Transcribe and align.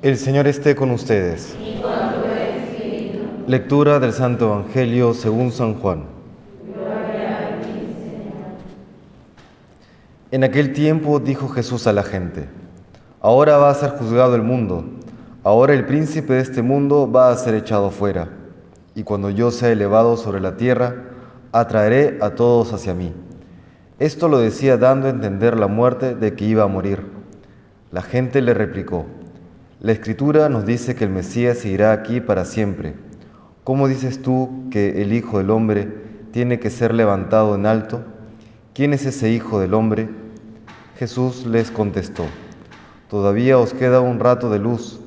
El 0.00 0.16
Señor 0.16 0.46
esté 0.46 0.76
con 0.76 0.92
ustedes. 0.92 1.56
Lectura 3.48 3.98
del 3.98 4.12
Santo 4.12 4.44
Evangelio 4.44 5.12
según 5.12 5.50
San 5.50 5.74
Juan. 5.74 6.04
En 10.30 10.44
aquel 10.44 10.72
tiempo 10.72 11.18
dijo 11.18 11.48
Jesús 11.48 11.88
a 11.88 11.92
la 11.92 12.04
gente, 12.04 12.48
ahora 13.20 13.56
va 13.56 13.70
a 13.70 13.74
ser 13.74 13.90
juzgado 13.90 14.36
el 14.36 14.42
mundo, 14.44 14.84
ahora 15.42 15.74
el 15.74 15.84
príncipe 15.84 16.34
de 16.34 16.42
este 16.42 16.62
mundo 16.62 17.10
va 17.10 17.32
a 17.32 17.36
ser 17.36 17.56
echado 17.56 17.90
fuera, 17.90 18.28
y 18.94 19.02
cuando 19.02 19.30
yo 19.30 19.50
sea 19.50 19.72
elevado 19.72 20.16
sobre 20.16 20.40
la 20.40 20.56
tierra, 20.56 20.94
atraeré 21.50 22.18
a 22.20 22.30
todos 22.36 22.72
hacia 22.72 22.94
mí. 22.94 23.12
Esto 23.98 24.28
lo 24.28 24.38
decía 24.38 24.76
dando 24.76 25.08
a 25.08 25.10
entender 25.10 25.58
la 25.58 25.66
muerte 25.66 26.14
de 26.14 26.34
que 26.36 26.44
iba 26.44 26.62
a 26.62 26.68
morir. 26.68 27.04
La 27.90 28.02
gente 28.02 28.42
le 28.42 28.54
replicó, 28.54 29.06
la 29.80 29.92
escritura 29.92 30.48
nos 30.48 30.66
dice 30.66 30.96
que 30.96 31.04
el 31.04 31.10
Mesías 31.10 31.58
seguirá 31.58 31.92
aquí 31.92 32.20
para 32.20 32.44
siempre. 32.44 32.94
¿Cómo 33.62 33.86
dices 33.86 34.20
tú 34.20 34.64
que 34.72 35.02
el 35.02 35.12
Hijo 35.12 35.38
del 35.38 35.50
Hombre 35.50 35.86
tiene 36.32 36.58
que 36.58 36.68
ser 36.68 36.92
levantado 36.92 37.54
en 37.54 37.64
alto? 37.64 38.02
¿Quién 38.74 38.92
es 38.92 39.06
ese 39.06 39.30
Hijo 39.30 39.60
del 39.60 39.74
Hombre? 39.74 40.08
Jesús 40.96 41.46
les 41.46 41.70
contestó, 41.70 42.24
Todavía 43.08 43.56
os 43.56 43.72
queda 43.72 44.00
un 44.00 44.18
rato 44.18 44.50
de 44.50 44.58
luz, 44.58 44.98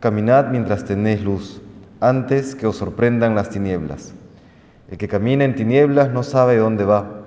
caminad 0.00 0.50
mientras 0.50 0.84
tenéis 0.84 1.22
luz, 1.22 1.62
antes 2.00 2.54
que 2.54 2.66
os 2.66 2.76
sorprendan 2.76 3.34
las 3.34 3.48
tinieblas. 3.48 4.12
El 4.90 4.98
que 4.98 5.08
camina 5.08 5.44
en 5.44 5.54
tinieblas 5.54 6.10
no 6.10 6.24
sabe 6.24 6.58
dónde 6.58 6.84
va. 6.84 7.22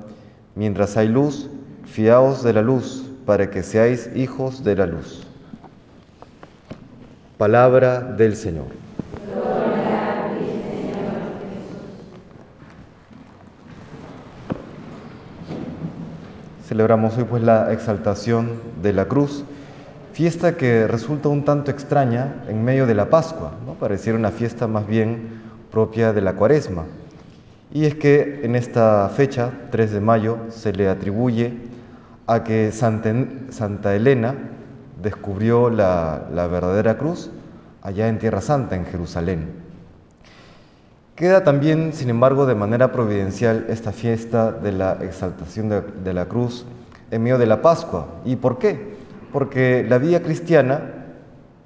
Mientras 0.53 0.95
hay 0.95 1.07
luz, 1.07 1.49
fiaos 1.85 2.43
de 2.43 2.53
la 2.53 2.61
luz, 2.61 3.09
para 3.25 3.49
que 3.49 3.63
seáis 3.63 4.11
hijos 4.15 4.63
de 4.63 4.75
la 4.75 4.85
luz. 4.85 5.27
Palabra 7.43 7.99
del 7.99 8.37
Señor. 8.37 8.67
Celebramos 16.65 17.17
hoy 17.17 17.25
pues 17.25 17.43
la 17.43 17.73
exaltación 17.73 18.61
de 18.81 18.93
la 18.93 19.09
cruz, 19.09 19.43
fiesta 20.13 20.55
que 20.55 20.87
resulta 20.87 21.27
un 21.27 21.43
tanto 21.43 21.69
extraña 21.69 22.45
en 22.47 22.63
medio 22.63 22.87
de 22.87 22.95
la 22.95 23.09
Pascua, 23.09 23.51
¿no? 23.65 23.73
pareciera 23.73 24.17
una 24.17 24.31
fiesta 24.31 24.65
más 24.67 24.87
bien 24.87 25.41
propia 25.69 26.13
de 26.13 26.21
la 26.21 26.35
Cuaresma. 26.35 26.85
Y 27.73 27.83
es 27.83 27.95
que 27.95 28.39
en 28.43 28.55
esta 28.55 29.09
fecha, 29.09 29.51
3 29.69 29.91
de 29.91 29.99
mayo, 29.99 30.37
se 30.47 30.71
le 30.71 30.87
atribuye 30.87 31.57
a 32.25 32.45
que 32.45 32.71
Santa, 32.71 33.93
Elena 33.93 34.33
descubrió 35.03 35.69
la, 35.69 36.47
verdadera 36.49 36.97
cruz 36.97 37.29
allá 37.81 38.07
en 38.07 38.17
Tierra 38.17 38.41
Santa, 38.41 38.75
en 38.75 38.85
Jerusalén. 38.85 39.51
Queda 41.15 41.43
también, 41.43 41.93
sin 41.93 42.09
embargo, 42.09 42.45
de 42.45 42.55
manera 42.55 42.91
providencial 42.91 43.65
esta 43.69 43.91
fiesta 43.91 44.51
de 44.51 44.71
la 44.71 44.93
exaltación 45.01 45.69
de, 45.69 46.13
la 46.13 46.25
cruz 46.25 46.65
en 47.11 47.21
medio 47.21 47.37
de 47.37 47.45
la 47.45 47.61
Pascua. 47.61 48.07
¿Y 48.25 48.37
por 48.37 48.57
qué? 48.57 48.95
Porque 49.31 49.85
la 49.87 49.99
vida 49.99 50.21
cristiana 50.21 51.05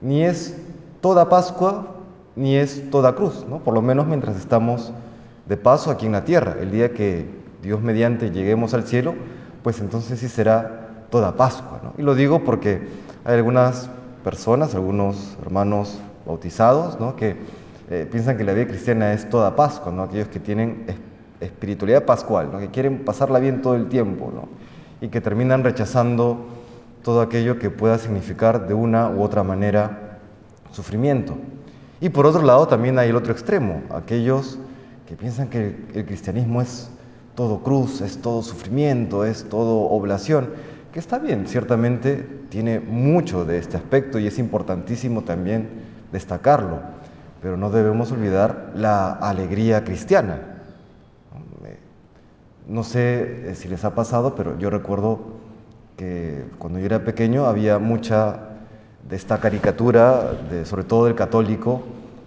ni 0.01 0.23
es 0.23 0.57
toda 0.99 1.29
Pascua 1.29 1.93
ni 2.35 2.55
es 2.55 2.89
toda 2.91 3.15
cruz, 3.15 3.45
¿no? 3.49 3.59
por 3.59 3.73
lo 3.73 3.81
menos 3.81 4.05
mientras 4.05 4.37
estamos 4.37 4.93
de 5.47 5.57
paso 5.57 5.91
aquí 5.91 6.07
en 6.07 6.11
la 6.11 6.25
tierra. 6.25 6.57
El 6.59 6.71
día 6.71 6.93
que 6.93 7.25
Dios 7.63 7.81
mediante 7.81 8.31
lleguemos 8.31 8.73
al 8.73 8.83
cielo, 8.83 9.15
pues 9.63 9.79
entonces 9.79 10.19
sí 10.19 10.27
será 10.27 11.05
toda 11.09 11.35
Pascua. 11.35 11.93
Y 11.97 12.01
lo 12.01 12.15
digo 12.15 12.43
porque 12.43 13.06
hay 13.27 13.35
algunas 13.35 13.89
personas, 14.23 14.73
algunos 14.73 15.37
hermanos 15.41 15.99
bautizados, 16.25 16.97
que 17.17 17.35
eh, 17.89 18.07
piensan 18.09 18.37
que 18.37 18.45
la 18.45 18.53
vida 18.53 18.67
cristiana 18.67 19.11
es 19.11 19.27
toda 19.29 19.53
Pascua, 19.57 19.91
¿no? 19.91 20.03
aquellos 20.03 20.29
que 20.29 20.39
tienen 20.39 20.85
espiritualidad 21.41 22.05
pascual, 22.05 22.49
que 22.57 22.69
quieren 22.69 23.03
pasarla 23.03 23.39
bien 23.39 23.61
todo 23.61 23.75
el 23.75 23.89
tiempo 23.89 24.31
y 25.01 25.09
que 25.09 25.19
terminan 25.19 25.65
rechazando 25.65 26.37
todo 27.03 27.19
aquello 27.19 27.59
que 27.59 27.69
pueda 27.69 27.97
significar 27.97 28.65
de 28.65 28.73
una 28.73 29.09
u 29.09 29.21
otra 29.21 29.43
manera 29.43 30.19
sufrimiento. 30.71 31.35
Y 31.99 32.07
por 32.07 32.25
otro 32.25 32.43
lado 32.43 32.69
también 32.69 32.97
hay 32.97 33.09
el 33.09 33.15
otro 33.17 33.33
extremo, 33.33 33.81
aquellos 33.89 34.57
que 35.05 35.17
piensan 35.17 35.49
que 35.49 35.75
el 35.93 36.05
cristianismo 36.05 36.61
es 36.61 36.89
todo 37.35 37.59
cruz, 37.61 37.99
es 37.99 38.21
todo 38.21 38.41
sufrimiento, 38.41 39.25
es 39.25 39.43
todo 39.49 39.81
oblación, 39.89 40.49
está 40.99 41.19
bien, 41.19 41.47
ciertamente 41.47 42.27
tiene 42.49 42.79
mucho 42.79 43.45
de 43.45 43.57
este 43.57 43.77
aspecto 43.77 44.19
y 44.19 44.27
es 44.27 44.39
importantísimo 44.39 45.23
también 45.23 45.67
destacarlo, 46.11 46.79
pero 47.41 47.57
no 47.57 47.69
debemos 47.69 48.11
olvidar 48.11 48.71
la 48.75 49.11
alegría 49.11 49.83
cristiana. 49.83 50.57
No 52.67 52.83
sé 52.83 53.51
eh, 53.51 53.55
si 53.55 53.69
les 53.69 53.85
ha 53.85 53.95
pasado, 53.95 54.35
pero 54.35 54.59
yo 54.59 54.69
recuerdo 54.69 55.19
que 55.95 56.43
cuando 56.59 56.79
yo 56.79 56.85
era 56.85 57.05
pequeño 57.05 57.45
había 57.45 57.79
mucha 57.79 58.39
de 59.07 59.15
esta 59.15 59.39
caricatura, 59.39 60.33
sobre 60.65 60.83
todo 60.83 61.05
del 61.05 61.15
católico, 61.15 61.81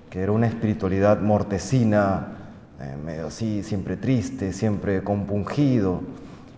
que 0.09 0.21
era 0.21 0.33
una 0.33 0.47
espiritualidad 0.47 1.21
mortecina, 1.21 2.29
eh, 2.81 2.97
medio 3.05 3.27
así, 3.27 3.63
siempre 3.63 3.99
triste, 3.99 4.55
siempre 4.55 5.05
compungido. 5.05 6.01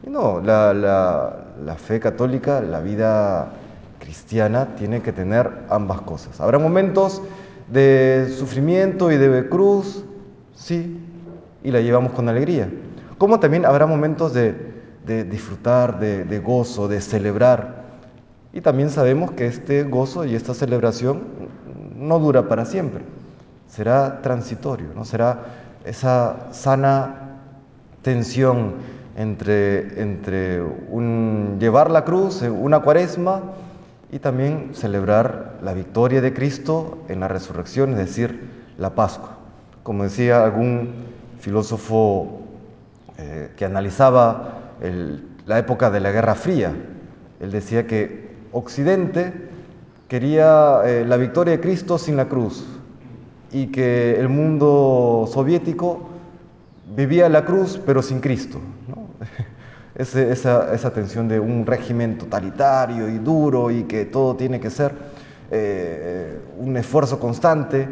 No, 0.06 0.40
la, 0.40 0.74
la, 0.74 1.74
fe 1.76 2.00
católica, 2.00 2.60
la 2.60 2.80
vida 2.80 3.52
cristiana 4.00 4.74
tiene 4.76 5.00
que 5.00 5.12
tener 5.12 5.48
ambas 5.70 6.00
cosas. 6.00 6.40
Habrá 6.40 6.58
momentos 6.58 7.22
de 7.68 8.34
sufrimiento 8.36 9.12
y 9.12 9.16
de 9.16 9.48
cruz, 9.48 10.04
sí, 10.54 10.98
y 11.62 11.70
la 11.70 11.80
llevamos 11.80 12.12
con 12.12 12.28
alegría. 12.28 12.68
Como 13.16 13.38
también 13.38 13.64
habrá 13.64 13.86
momentos 13.86 14.34
de, 14.34 14.56
de 15.06 15.22
disfrutar, 15.22 16.00
de, 16.00 16.24
de, 16.24 16.38
gozo, 16.40 16.88
de 16.88 17.00
celebrar. 17.00 17.82
Y 18.52 18.60
también 18.60 18.90
sabemos 18.90 19.30
que 19.30 19.46
este 19.46 19.84
gozo 19.84 20.24
y 20.24 20.34
esta 20.34 20.52
celebración 20.52 21.22
no 21.96 22.18
dura 22.18 22.48
para 22.48 22.64
siempre, 22.64 23.04
será 23.68 24.20
transitorio, 24.20 24.88
no 24.96 25.04
será 25.04 25.44
esa 25.84 26.48
sana 26.50 27.38
tensión 28.02 28.74
entre, 29.16 30.00
entre 30.00 30.62
llevar 31.58 31.90
la 31.90 32.04
cruz, 32.04 32.42
una 32.42 32.80
cuaresma, 32.80 33.42
y 34.12 34.18
también 34.18 34.72
celebrar 34.74 35.54
la 35.62 35.72
victoria 35.72 36.20
de 36.20 36.34
Cristo 36.34 36.98
en 37.08 37.20
la 37.20 37.28
resurrección, 37.28 37.92
es 37.92 37.96
decir, 37.96 38.50
la 38.76 38.94
Pascua. 38.94 39.38
Como 39.82 40.04
decía 40.04 40.44
algún 40.44 40.92
filósofo 41.40 42.42
eh, 43.16 43.50
que 43.56 43.64
analizaba 43.64 44.58
la 45.46 45.58
época 45.58 45.90
de 45.90 46.00
la 46.00 46.12
Guerra 46.12 46.34
Fría, 46.34 46.74
él 47.40 47.50
decía 47.50 47.86
que 47.86 48.30
Occidente 48.52 49.32
quería 50.08 50.82
eh, 50.84 51.06
la 51.06 51.16
victoria 51.16 51.52
de 51.52 51.60
Cristo 51.60 51.96
sin 51.96 52.18
la 52.18 52.28
cruz, 52.28 52.66
y 53.50 53.68
que 53.68 54.20
el 54.20 54.28
mundo 54.28 55.26
soviético 55.32 56.08
vivía 56.94 57.30
la 57.30 57.46
cruz 57.46 57.80
pero 57.86 58.02
sin 58.02 58.20
Cristo. 58.20 58.58
Esa, 60.02 60.74
esa, 60.74 60.92
tensión 60.92 61.28
de 61.28 61.40
un 61.40 61.66
régimen 61.66 62.18
totalitario 62.18 63.08
y 63.08 63.18
duro 63.18 63.70
y 63.70 63.84
que 63.84 64.04
todo 64.04 64.36
tiene 64.36 64.60
que 64.60 64.70
ser 64.70 64.92
eh, 65.50 66.38
un 66.58 66.76
esfuerzo 66.76 67.18
constante, 67.20 67.88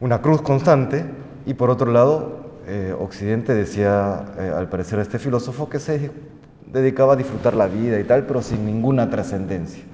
una 0.00 0.20
cruz 0.20 0.42
constante, 0.42 1.04
y 1.46 1.54
por 1.54 1.70
otro 1.70 1.92
lado, 1.92 2.44
eh, 2.66 2.94
Occidente 2.98 3.54
decía, 3.54 4.24
eh, 4.38 4.52
al 4.56 4.68
parecer 4.68 4.98
este 4.98 5.18
filósofo, 5.18 5.68
que 5.68 5.78
se 5.78 6.10
dedicaba 6.66 7.12
a 7.12 7.16
disfrutar 7.16 7.54
la 7.54 7.66
vida 7.66 8.00
y 8.00 8.04
tal, 8.04 8.26
pero 8.26 8.42
sin 8.42 8.64
ninguna 8.66 9.10
trascendencia. 9.10 9.84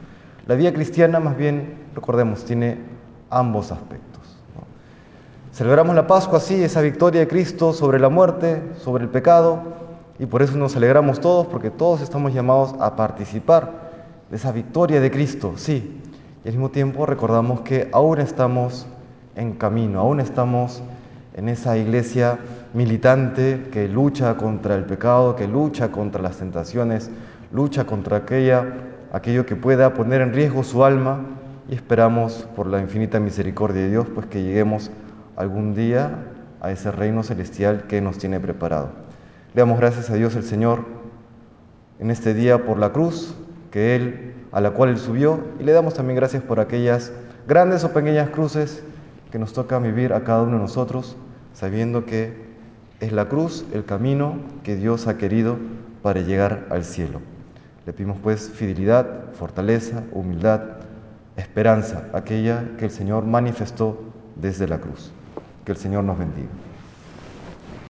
La 0.47 0.55
vida 0.55 0.73
cristiana, 0.73 1.21
más 1.21 1.37
bien, 1.37 1.75
recordemos, 1.95 2.45
tiene 2.45 2.79
ambos 3.29 3.73
aspectos. 3.73 4.11
Celebramos 5.53 5.95
la 5.95 6.07
Pascua 6.07 6.39
así, 6.39 6.63
esa 6.63 6.81
victoria 6.81 7.21
de 7.21 7.29
Cristo 7.29 7.73
sobre 7.73 7.99
la 7.99 8.09
muerte, 8.09 8.63
sobre 8.79 9.05
el 9.05 9.11
pecado, 9.11 9.80
y 10.21 10.27
por 10.27 10.43
eso 10.43 10.55
nos 10.59 10.77
alegramos 10.77 11.19
todos, 11.19 11.47
porque 11.47 11.71
todos 11.71 12.03
estamos 12.03 12.35
llamados 12.35 12.75
a 12.79 12.95
participar 12.95 13.73
de 14.29 14.37
esa 14.37 14.53
victoria 14.53 15.01
de 15.01 15.11
Cristo, 15.11 15.55
sí. 15.57 15.99
Y 16.45 16.49
al 16.49 16.55
mismo 16.55 16.69
tiempo 16.69 17.07
recordamos 17.07 17.63
que 17.63 17.89
aún 17.91 18.21
estamos 18.21 18.87
en 19.35 19.55
camino, 19.55 19.99
aún 19.99 20.21
estamos 20.21 20.83
en 21.35 21.49
esa 21.49 21.79
iglesia 21.79 22.39
militante 22.75 23.69
que 23.73 23.89
lucha 23.89 24.37
contra 24.37 24.75
el 24.75 24.85
pecado, 24.85 25.37
que 25.37 25.49
lucha 25.49 25.91
contra 25.91 26.21
las 26.21 26.37
tentaciones, 26.37 27.11
lucha 27.51 27.87
contra 27.87 28.19
aquello 28.19 29.47
que 29.47 29.57
pueda 29.57 29.95
poner 29.95 30.21
en 30.21 30.35
riesgo 30.35 30.65
su 30.65 30.85
alma 30.85 31.21
y 31.67 31.75
esperamos 31.75 32.47
por 32.55 32.67
la 32.67 32.83
infinita 32.83 33.21
misericordia 33.21 33.81
de 33.81 33.89
Dios 33.89 34.07
pues 34.15 34.27
que 34.27 34.43
lleguemos 34.43 34.91
algún 35.35 35.75
día 35.75 36.11
a 36.61 36.73
ese 36.73 36.93
reino 36.93 37.23
celestial 37.23 37.85
que 37.89 38.03
nos 38.03 38.19
tiene 38.19 38.39
preparado. 38.39 39.10
Damos 39.53 39.81
gracias 39.81 40.09
a 40.11 40.15
Dios 40.15 40.37
el 40.37 40.45
Señor 40.45 40.85
en 41.99 42.13
este 42.13 42.35
día 42.35 42.65
por 42.65 42.79
la 42.79 42.93
cruz, 42.93 43.35
que 43.73 43.97
Él 43.97 44.35
a 44.53 44.61
la 44.61 44.71
cual 44.71 44.91
Él 44.91 44.99
subió 44.99 45.41
y 45.59 45.65
le 45.65 45.73
damos 45.73 45.95
también 45.95 46.15
gracias 46.15 46.43
por 46.45 46.61
aquellas 46.61 47.13
grandes 47.49 47.83
o 47.83 47.93
pequeñas 47.93 48.31
cruces 48.31 48.85
que 49.33 49.41
nos 49.41 49.53
toca 49.53 49.81
vivir 49.81 50.13
a 50.13 50.23
cada 50.23 50.43
uno 50.43 50.53
de 50.53 50.63
nosotros, 50.63 51.17
sabiendo 51.53 52.07
que 52.07 52.33
es 53.01 53.11
la 53.11 53.29
cruz 53.29 53.65
el 53.73 53.85
camino 53.85 54.37
que 54.63 54.77
Dios 54.77 55.09
ha 55.09 55.19
querido 55.19 55.57
para 56.01 56.21
llegar 56.21 56.67
al 56.71 56.85
cielo. 56.85 57.21
Le 57.87 57.93
pedimos 57.93 58.19
pues 58.23 58.51
fidelidad, 58.51 59.33
fortaleza, 59.33 60.05
humildad, 60.13 60.61
esperanza, 61.37 62.05
aquella 62.13 62.69
que 62.79 62.85
el 62.85 62.91
Señor 62.93 63.25
manifestó 63.25 64.01
desde 64.37 64.69
la 64.69 64.79
cruz. 64.79 65.11
Que 65.65 65.73
el 65.73 65.79
Señor 65.79 66.05
nos 66.05 66.19
bendiga. 66.19 66.49